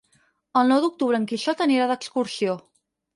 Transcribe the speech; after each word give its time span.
El 0.61 0.69
nou 0.71 0.79
d'octubre 0.85 1.19
en 1.23 1.27
Quixot 1.31 1.61
anirà 1.65 1.85
d'excursió. 1.91 2.57